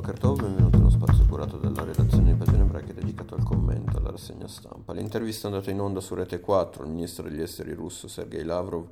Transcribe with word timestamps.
Бокартов, 0.00 0.79
uno 0.90 1.06
spazio 1.06 1.24
curato 1.26 1.56
dalla 1.56 1.84
redazione 1.84 2.32
di 2.32 2.36
Pagine 2.36 2.62
Ebraiche 2.62 2.92
dedicato 2.92 3.36
al 3.36 3.44
commento 3.44 3.98
alla 3.98 4.10
rassegna 4.10 4.48
stampa. 4.48 4.92
L'intervista 4.92 5.46
è 5.46 5.52
andata 5.52 5.70
in 5.70 5.80
onda 5.80 6.00
su 6.00 6.14
Rete 6.14 6.40
4 6.40 6.82
al 6.82 6.90
ministro 6.90 7.28
degli 7.28 7.40
esteri 7.40 7.72
russo 7.74 8.08
Sergei 8.08 8.42
Lavrov 8.42 8.88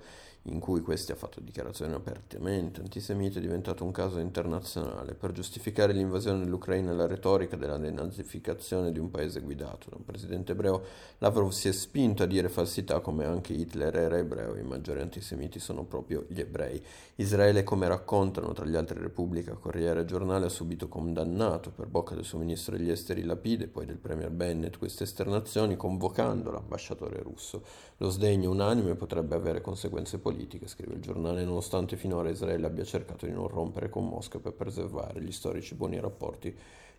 in 0.48 0.60
cui 0.60 0.80
questi 0.80 1.12
ha 1.12 1.16
fatto 1.16 1.40
dichiarazioni 1.40 1.92
apertamente 1.94 2.80
antisemite, 2.80 3.38
è 3.38 3.42
diventato 3.42 3.84
un 3.84 3.90
caso 3.90 4.18
internazionale. 4.18 5.14
Per 5.14 5.32
giustificare 5.32 5.92
l'invasione 5.92 6.44
dell'Ucraina 6.44 6.90
e 6.90 6.94
la 6.94 7.06
retorica 7.06 7.56
della 7.56 7.76
denazificazione 7.76 8.92
di 8.92 8.98
un 8.98 9.10
paese 9.10 9.40
guidato 9.40 9.90
da 9.90 9.96
un 9.96 10.04
presidente 10.04 10.52
ebreo, 10.52 10.82
Lavrov 11.18 11.50
si 11.50 11.68
è 11.68 11.72
spinto 11.72 12.22
a 12.22 12.26
dire 12.26 12.48
falsità 12.48 13.00
come 13.00 13.26
anche 13.26 13.52
Hitler 13.52 13.94
era 13.94 14.16
ebreo 14.16 14.56
i 14.56 14.62
maggiori 14.62 15.00
antisemiti 15.00 15.58
sono 15.58 15.84
proprio 15.84 16.24
gli 16.28 16.40
ebrei. 16.40 16.82
Israele, 17.16 17.62
come 17.62 17.88
raccontano 17.88 18.52
tra 18.52 18.64
gli 18.64 18.76
altri 18.76 19.00
Repubblica, 19.00 19.54
Corriere 19.54 20.00
e 20.00 20.04
Giornale, 20.04 20.46
ha 20.46 20.50
subito 20.50 20.88
condannato 20.88 21.70
per 21.70 21.87
bocca 21.88 22.14
del 22.14 22.24
suo 22.24 22.38
ministro 22.38 22.76
degli 22.76 22.90
esteri 22.90 23.24
Lapide 23.24 23.64
e 23.64 23.68
poi 23.68 23.86
del 23.86 23.98
premier 23.98 24.30
Bennett 24.30 24.78
queste 24.78 25.04
esternazioni, 25.04 25.76
convocando 25.76 26.50
l'ambasciatore 26.50 27.20
russo. 27.22 27.62
Lo 27.96 28.10
sdegno 28.10 28.50
unanime 28.50 28.94
potrebbe 28.94 29.34
avere 29.34 29.60
conseguenze 29.60 30.18
politiche 30.18 30.68
scrive 30.68 30.94
il 30.94 31.00
giornale, 31.00 31.44
nonostante 31.44 31.96
finora 31.96 32.30
Israele 32.30 32.66
abbia 32.66 32.84
cercato 32.84 33.26
di 33.26 33.32
non 33.32 33.48
rompere 33.48 33.88
con 33.88 34.06
Mosca 34.06 34.38
per 34.38 34.52
preservare 34.52 35.20
gli 35.22 35.32
storici 35.32 35.74
buoni 35.74 35.98
rapporti 35.98 36.56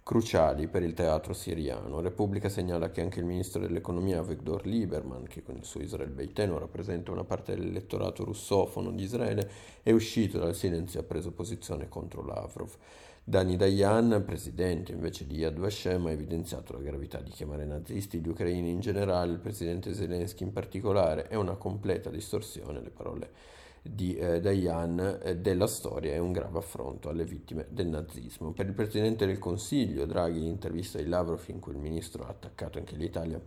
cruciali 0.10 0.68
per 0.68 0.82
il 0.82 0.96
teatro 0.96 1.34
siriano. 1.34 2.02
Repubblica 2.02 2.50
segnala 2.50 2.90
che 2.90 3.02
anche 3.02 3.20
il 3.20 3.26
ministro 3.26 3.62
dell'economia 3.62 4.20
Avigdor 4.20 4.66
Lieberman, 4.66 5.28
che 5.28 5.44
con 5.44 5.56
il 5.56 5.64
suo 5.64 5.82
Israel 5.82 6.10
Beiteno 6.10 6.58
rappresenta 6.58 7.12
una 7.12 7.24
parte 7.24 7.54
dell'elettorato 7.54 8.24
russofono 8.24 8.90
di 8.90 9.04
Israele, 9.04 9.48
è 9.84 9.92
uscito 9.92 10.40
dal 10.40 10.56
silenzio 10.56 11.00
e 11.00 11.04
ha 11.04 11.06
preso 11.06 11.32
posizione 11.32 11.90
contro 11.90 12.26
Lavrov. 12.26 12.76
Dani 13.24 13.56
Dayan, 13.58 14.24
presidente 14.26 14.92
invece 14.92 15.28
di 15.28 15.38
Yad 15.38 15.58
Vashem, 15.60 16.08
ha 16.08 16.12
evidenziato 16.12 16.74
la 16.74 16.80
gravità 16.80 17.20
di 17.22 17.30
chiamare 17.30 17.66
nazisti 17.66 18.20
gli 18.20 18.28
ucraini 18.28 18.72
in 18.72 18.80
generale, 18.80 19.34
il 19.34 19.40
presidente 19.40 19.94
Zelensky 19.94 20.44
in 20.44 20.52
particolare, 20.52 21.28
è 21.28 21.36
una 21.36 21.56
completa 21.56 22.10
distorsione, 22.10 22.82
le 22.82 22.90
parole 22.90 23.32
di 23.82 24.16
eh, 24.16 24.40
Dayan, 24.40 25.20
eh, 25.22 25.38
della 25.38 25.68
storia 25.68 26.14
e 26.14 26.20
un 26.20 26.32
grave 26.32 26.58
affronto 26.58 27.10
alle 27.10 27.24
vittime 27.24 27.68
del 27.70 27.88
nazismo. 27.88 28.52
Per 28.52 28.66
il 28.66 28.74
presidente 28.74 29.26
del 29.26 29.40
Consiglio, 29.40 30.06
Draghi, 30.06 30.40
in 30.40 30.46
intervista 30.46 30.98
di 30.98 31.08
Lavrov 31.08 31.44
in 31.48 31.60
cui 31.60 31.74
il 31.74 31.80
ministro 31.80 32.26
ha 32.26 32.30
attaccato 32.30 32.78
anche 32.78 32.96
l'Italia, 32.96 33.40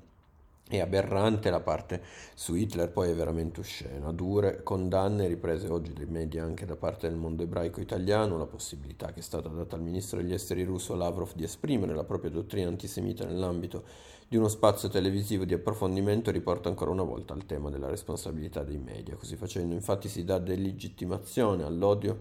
è 0.68 0.80
aberrante 0.80 1.50
la 1.50 1.60
parte 1.60 2.02
su 2.34 2.54
Hitler, 2.54 2.90
poi 2.90 3.10
è 3.10 3.14
veramente 3.14 3.60
oscena. 3.60 4.10
Dure 4.12 4.62
condanne 4.62 5.26
riprese 5.26 5.68
oggi 5.68 5.92
dai 5.92 6.06
media 6.06 6.44
anche 6.44 6.64
da 6.64 6.76
parte 6.76 7.08
del 7.08 7.16
mondo 7.16 7.42
ebraico 7.42 7.80
italiano, 7.80 8.38
la 8.38 8.46
possibilità 8.46 9.12
che 9.12 9.20
è 9.20 9.22
stata 9.22 9.48
data 9.48 9.76
al 9.76 9.82
ministro 9.82 10.18
degli 10.18 10.32
esteri 10.32 10.64
russo 10.64 10.94
Lavrov 10.94 11.34
di 11.34 11.44
esprimere 11.44 11.94
la 11.94 12.04
propria 12.04 12.30
dottrina 12.30 12.68
antisemita 12.68 13.24
nell'ambito 13.24 13.84
di 14.28 14.38
uno 14.38 14.48
spazio 14.48 14.88
televisivo 14.88 15.44
di 15.44 15.52
approfondimento 15.52 16.30
riporta 16.30 16.70
ancora 16.70 16.90
una 16.90 17.02
volta 17.02 17.34
al 17.34 17.44
tema 17.44 17.68
della 17.68 17.90
responsabilità 17.90 18.62
dei 18.62 18.78
media. 18.78 19.14
Così 19.16 19.36
facendo 19.36 19.74
infatti 19.74 20.08
si 20.08 20.24
dà 20.24 20.38
delegittimazione 20.38 21.64
all'odio 21.64 22.18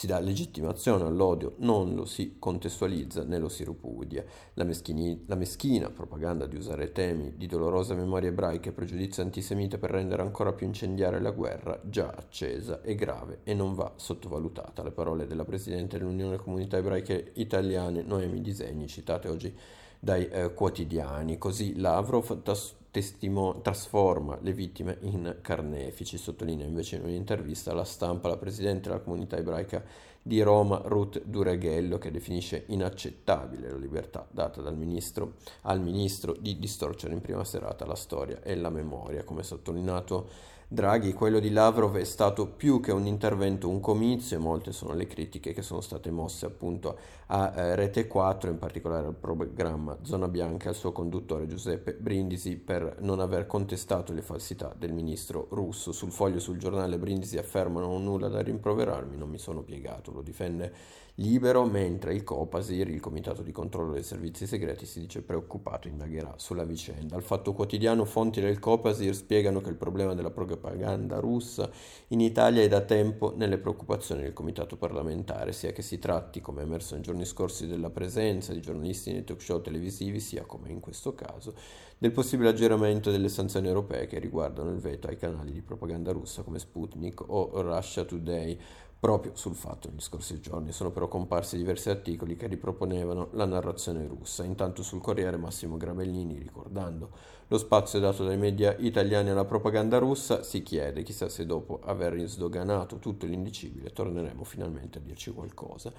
si 0.00 0.06
dà 0.06 0.18
legittimazione 0.18 1.04
all'odio, 1.04 1.56
non 1.58 1.94
lo 1.94 2.06
si 2.06 2.36
contestualizza 2.38 3.22
né 3.22 3.38
lo 3.38 3.50
si 3.50 3.64
ripudia. 3.64 4.24
La, 4.54 4.64
meschini, 4.64 5.24
la 5.26 5.34
meschina 5.34 5.90
propaganda 5.90 6.46
di 6.46 6.56
usare 6.56 6.90
temi 6.90 7.36
di 7.36 7.46
dolorosa 7.46 7.92
memoria 7.92 8.30
ebraica 8.30 8.70
e 8.70 8.72
pregiudizio 8.72 9.22
antisemita 9.22 9.76
per 9.76 9.90
rendere 9.90 10.22
ancora 10.22 10.54
più 10.54 10.64
incendiare 10.64 11.20
la 11.20 11.32
guerra, 11.32 11.78
già 11.84 12.08
accesa, 12.16 12.80
è 12.80 12.94
grave 12.94 13.40
e 13.44 13.52
non 13.52 13.74
va 13.74 13.92
sottovalutata. 13.96 14.82
Le 14.82 14.92
parole 14.92 15.26
della 15.26 15.44
Presidente 15.44 15.98
dell'Unione 15.98 16.38
Comunità 16.38 16.78
Ebraiche 16.78 17.32
Italiane, 17.34 18.00
Noemi 18.02 18.40
Disegni, 18.40 18.88
citate 18.88 19.28
oggi 19.28 19.54
dai 19.98 20.26
eh, 20.28 20.54
quotidiani. 20.54 21.36
Così 21.36 21.78
Lavrov 21.78 22.40
tas- 22.42 22.74
testimo- 22.90 23.60
trasforma 23.60 24.38
le 24.40 24.52
vittime 24.52 24.98
in 25.02 25.38
carnefici, 25.40 26.18
sottolinea 26.18 26.66
invece 26.66 26.96
in 26.96 27.04
un'intervista 27.04 27.70
alla 27.70 27.84
stampa 27.84 28.28
la 28.28 28.36
presidente 28.36 28.88
della 28.88 29.00
comunità 29.00 29.36
ebraica 29.36 29.82
di 30.22 30.42
Roma, 30.42 30.82
Ruth 30.84 31.22
Dureghello, 31.24 31.98
che 31.98 32.10
definisce 32.10 32.64
inaccettabile 32.66 33.70
la 33.70 33.78
libertà 33.78 34.26
data 34.30 34.60
dal 34.60 34.76
ministro, 34.76 35.36
al 35.62 35.80
ministro 35.80 36.36
di 36.38 36.58
distorcere 36.58 37.14
in 37.14 37.20
prima 37.20 37.44
serata 37.44 37.86
la 37.86 37.94
storia 37.94 38.42
e 38.42 38.54
la 38.54 38.70
memoria, 38.70 39.24
come 39.24 39.42
sottolineato 39.42 40.58
Draghi, 40.72 41.14
quello 41.14 41.40
di 41.40 41.50
Lavrov 41.50 41.96
è 41.96 42.04
stato 42.04 42.46
più 42.46 42.78
che 42.78 42.92
un 42.92 43.04
intervento, 43.04 43.68
un 43.68 43.80
comizio 43.80 44.36
e 44.36 44.40
molte 44.40 44.70
sono 44.70 44.94
le 44.94 45.08
critiche 45.08 45.52
che 45.52 45.62
sono 45.62 45.80
state 45.80 46.12
mosse 46.12 46.46
appunto 46.46 46.96
a 47.26 47.52
eh, 47.56 47.74
Rete 47.74 48.06
4, 48.06 48.50
in 48.50 48.58
particolare 48.58 49.08
al 49.08 49.16
programma 49.16 49.98
Zona 50.02 50.28
Bianca 50.28 50.68
al 50.68 50.76
suo 50.76 50.92
conduttore 50.92 51.48
Giuseppe 51.48 51.94
Brindisi 51.94 52.54
per 52.56 52.98
non 53.00 53.18
aver 53.18 53.48
contestato 53.48 54.12
le 54.12 54.22
falsità 54.22 54.72
del 54.78 54.92
ministro 54.92 55.48
russo. 55.50 55.90
Sul 55.90 56.12
foglio 56.12 56.38
sul 56.38 56.58
giornale 56.58 56.98
Brindisi 56.98 57.36
afferma 57.36 57.80
non 57.80 57.90
ho 57.90 57.98
nulla 57.98 58.28
da 58.28 58.40
rimproverarmi, 58.40 59.16
non 59.16 59.28
mi 59.28 59.38
sono 59.38 59.62
piegato, 59.62 60.12
lo 60.12 60.22
difende 60.22 60.72
libero, 61.20 61.64
mentre 61.64 62.14
il 62.14 62.24
Copasir, 62.24 62.88
il 62.88 63.00
Comitato 63.00 63.42
di 63.42 63.52
Controllo 63.52 63.92
dei 63.92 64.02
Servizi 64.02 64.46
Segreti, 64.46 64.86
si 64.86 65.00
dice 65.00 65.22
preoccupato, 65.22 65.88
indagherà 65.88 66.34
sulla 66.36 66.64
vicenda. 66.64 67.16
Al 67.16 67.22
Fatto 67.22 67.52
Quotidiano 67.52 68.04
fonti 68.04 68.40
del 68.40 68.58
Copasir 68.58 69.14
spiegano 69.14 69.60
che 69.60 69.68
il 69.68 69.76
problema 69.76 70.14
della 70.14 70.30
propaganda 70.60 71.18
russa 71.18 71.70
in 72.08 72.20
Italia 72.20 72.62
è 72.62 72.68
da 72.68 72.82
tempo 72.82 73.32
nelle 73.36 73.58
preoccupazioni 73.58 74.22
del 74.22 74.32
Comitato 74.32 74.76
parlamentare, 74.76 75.52
sia 75.52 75.72
che 75.72 75.82
si 75.82 75.98
tratti, 75.98 76.40
come 76.40 76.62
emerso 76.62 76.94
nei 76.94 77.02
giorni 77.02 77.24
scorsi, 77.24 77.66
della 77.66 77.90
presenza 77.90 78.52
di 78.52 78.60
giornalisti 78.60 79.12
nei 79.12 79.24
talk 79.24 79.40
show 79.40 79.60
televisivi, 79.60 80.20
sia 80.20 80.44
come 80.44 80.70
in 80.70 80.80
questo 80.80 81.14
caso, 81.14 81.54
del 81.98 82.12
possibile 82.12 82.50
aggiramento 82.50 83.10
delle 83.10 83.28
sanzioni 83.28 83.68
europee 83.68 84.06
che 84.06 84.18
riguardano 84.18 84.70
il 84.70 84.78
veto 84.78 85.08
ai 85.08 85.16
canali 85.16 85.52
di 85.52 85.62
propaganda 85.62 86.12
russa 86.12 86.42
come 86.42 86.58
Sputnik 86.58 87.22
o 87.26 87.60
Russia 87.62 88.04
Today 88.04 88.58
proprio 89.00 89.32
sul 89.34 89.54
fatto 89.54 89.88
negli 89.88 90.00
scorsi 90.00 90.40
giorni. 90.40 90.72
Sono 90.72 90.90
però 90.90 91.08
comparsi 91.08 91.56
diversi 91.56 91.88
articoli 91.88 92.36
che 92.36 92.46
riproponevano 92.46 93.30
la 93.32 93.46
narrazione 93.46 94.06
russa. 94.06 94.44
Intanto 94.44 94.82
sul 94.82 95.00
Corriere 95.00 95.38
Massimo 95.38 95.78
Gravellini, 95.78 96.38
ricordando 96.38 97.10
lo 97.48 97.58
spazio 97.58 97.98
dato 97.98 98.24
dai 98.24 98.36
media 98.36 98.76
italiani 98.78 99.30
alla 99.30 99.46
propaganda 99.46 99.98
russa, 99.98 100.42
si 100.42 100.62
chiede 100.62 101.02
chissà 101.02 101.30
se 101.30 101.46
dopo 101.46 101.80
aver 101.82 102.20
sdoganato 102.28 102.98
tutto 102.98 103.24
l'indicibile 103.24 103.90
torneremo 103.90 104.44
finalmente 104.44 104.98
a 104.98 105.00
dirci 105.00 105.32
qualcosa. 105.32 105.90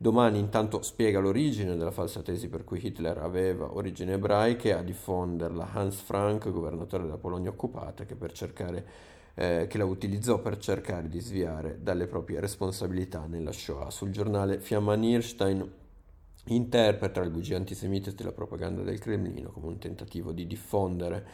Domani 0.00 0.38
intanto 0.38 0.80
spiega 0.82 1.18
l'origine 1.18 1.76
della 1.76 1.90
falsa 1.90 2.22
tesi 2.22 2.48
per 2.48 2.64
cui 2.64 2.84
Hitler 2.84 3.18
aveva 3.18 3.74
origini 3.74 4.12
ebraiche, 4.12 4.72
a 4.72 4.82
diffonderla 4.82 5.72
Hans 5.72 5.96
Frank, 5.96 6.50
governatore 6.50 7.02
della 7.02 7.16
Polonia 7.18 7.50
occupata, 7.50 8.04
che 8.06 8.14
per 8.14 8.32
cercare 8.32 8.86
eh, 9.38 9.68
che 9.68 9.78
la 9.78 9.84
utilizzò 9.84 10.40
per 10.40 10.58
cercare 10.58 11.08
di 11.08 11.20
sviare 11.20 11.78
dalle 11.80 12.08
proprie 12.08 12.40
responsabilità 12.40 13.26
nella 13.26 13.52
Shoah. 13.52 13.88
Sul 13.88 14.10
giornale 14.10 14.58
Fiamma 14.58 14.96
Nierstein 14.96 15.64
interpreta 16.46 17.20
le 17.20 17.30
bugie 17.30 17.54
antisemite 17.54 18.14
della 18.14 18.32
propaganda 18.32 18.82
del 18.82 18.98
Cremlino 18.98 19.50
come 19.50 19.68
un 19.68 19.78
tentativo 19.78 20.32
di 20.32 20.44
diffondere 20.44 21.26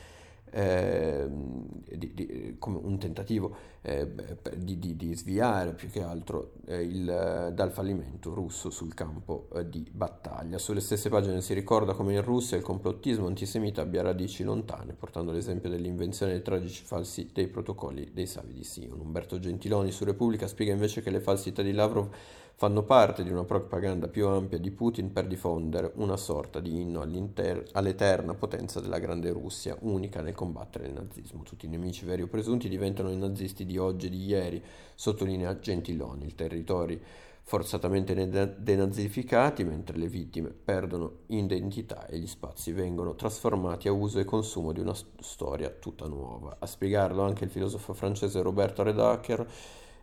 eh, 0.50 1.26
di, 1.28 2.14
di, 2.14 2.56
come 2.58 2.78
un 2.80 2.98
tentativo 2.98 3.56
eh, 3.82 4.08
di, 4.56 4.78
di, 4.78 5.14
sviare 5.14 5.72
più 5.72 5.90
che 5.90 6.02
altro 6.02 6.52
eh, 6.66 6.80
il, 6.82 7.50
dal 7.52 7.72
fallimento 7.72 8.32
russo 8.34 8.70
sul 8.70 8.94
campo 8.94 9.48
eh, 9.54 9.68
di 9.68 9.88
battaglia. 9.90 10.58
Sulle 10.58 10.80
stesse 10.80 11.08
pagine 11.08 11.40
si 11.40 11.54
ricorda 11.54 11.94
come 11.94 12.14
in 12.14 12.22
Russia 12.22 12.56
il 12.56 12.62
complottismo 12.62 13.26
antisemita 13.26 13.82
abbia 13.82 14.02
radici 14.02 14.44
lontane, 14.44 14.92
portando 14.92 15.32
l'esempio 15.32 15.68
dell'invenzione 15.70 16.32
dei 16.32 16.42
tragici 16.42 16.84
falsi 16.84 17.30
dei 17.32 17.48
protocolli 17.48 18.10
dei 18.12 18.26
Savi 18.26 18.52
di 18.52 18.64
Sion. 18.64 19.00
Umberto 19.00 19.38
Gentiloni 19.38 19.90
su 19.90 20.04
Repubblica 20.04 20.46
spiega 20.46 20.72
invece 20.72 21.02
che 21.02 21.10
le 21.10 21.20
falsità 21.20 21.62
di 21.62 21.72
Lavrov 21.72 22.08
fanno 22.56 22.84
parte 22.84 23.24
di 23.24 23.30
una 23.30 23.44
propaganda 23.44 24.06
più 24.06 24.28
ampia 24.28 24.58
di 24.58 24.70
Putin 24.70 25.12
per 25.12 25.26
diffondere 25.26 25.90
una 25.96 26.16
sorta 26.16 26.60
di 26.60 26.80
inno 26.80 27.00
all'eterna 27.00 28.34
potenza 28.34 28.80
della 28.80 28.98
grande 28.98 29.32
Russia, 29.32 29.76
unica 29.80 30.22
nel 30.22 30.34
combattere 30.34 30.86
il 30.86 30.92
nazismo. 30.92 31.42
Tutti 31.42 31.66
i 31.66 31.68
nemici 31.68 32.04
veri 32.04 32.22
o 32.22 32.28
presunti 32.28 32.68
diventano 32.68 33.10
i 33.10 33.16
nazisti 33.16 33.66
di 33.66 33.76
oggi 33.76 34.06
e 34.06 34.10
di 34.10 34.24
ieri, 34.24 34.62
sottolinea 34.94 35.58
Gentiloni. 35.58 36.26
I 36.26 36.34
territori 36.34 37.02
forzatamente 37.46 38.14
denazificati, 38.56 39.64
mentre 39.64 39.98
le 39.98 40.06
vittime 40.06 40.48
perdono 40.48 41.18
identità 41.26 42.06
e 42.06 42.18
gli 42.18 42.26
spazi 42.26 42.72
vengono 42.72 43.16
trasformati 43.16 43.88
a 43.88 43.92
uso 43.92 44.18
e 44.20 44.24
consumo 44.24 44.72
di 44.72 44.80
una 44.80 44.94
storia 45.20 45.68
tutta 45.68 46.06
nuova. 46.06 46.56
A 46.58 46.66
spiegarlo 46.66 47.22
anche 47.22 47.44
il 47.44 47.50
filosofo 47.50 47.92
francese 47.92 48.40
Roberto 48.40 48.82
Redacher 48.82 49.46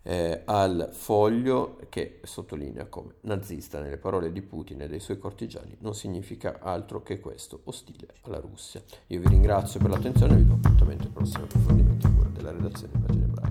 eh, 0.03 0.41
al 0.45 0.89
foglio 0.91 1.77
che 1.89 2.19
sottolinea 2.23 2.85
come 2.85 3.15
nazista 3.21 3.79
nelle 3.79 3.97
parole 3.97 4.31
di 4.31 4.41
Putin 4.41 4.81
e 4.81 4.87
dei 4.87 4.99
suoi 4.99 5.19
cortigiani 5.19 5.75
non 5.79 5.93
significa 5.93 6.59
altro 6.59 7.03
che 7.03 7.19
questo, 7.19 7.61
ostile 7.65 8.07
alla 8.21 8.39
Russia. 8.39 8.81
Io 9.07 9.19
vi 9.19 9.27
ringrazio 9.27 9.79
per 9.79 9.89
l'attenzione 9.89 10.33
e 10.33 10.37
vi 10.37 10.47
do 10.47 10.53
appuntamento 10.53 11.03
al 11.03 11.11
prossimo 11.11 11.43
approfondimento 11.43 12.09
della 12.33 12.51
redazione 12.51 12.93
di 12.93 12.99
Pagine 12.99 13.25
Ebraiche. 13.25 13.50